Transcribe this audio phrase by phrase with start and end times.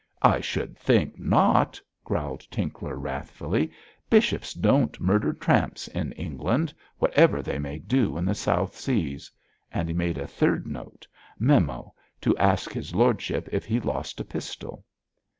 [0.23, 3.71] 'I should think not!' growled Tinkler, wrathfully.
[4.09, 9.29] 'Bishops don't murder tramps in England, whatever they may do in the South Seas!'
[9.71, 11.05] and he made a third note,
[11.37, 11.93] 'Memo.
[12.21, 14.83] To ask his lordship if he lost a pistol.'